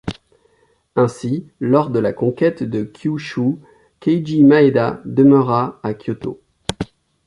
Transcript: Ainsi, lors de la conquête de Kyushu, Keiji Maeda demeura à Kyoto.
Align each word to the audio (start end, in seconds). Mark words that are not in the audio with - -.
Ainsi, 0.95 1.45
lors 1.59 1.91
de 1.91 1.99
la 1.99 2.11
conquête 2.11 2.63
de 2.63 2.83
Kyushu, 2.83 3.59
Keiji 3.99 4.43
Maeda 4.43 4.99
demeura 5.05 5.79
à 5.83 5.93
Kyoto. 5.93 6.41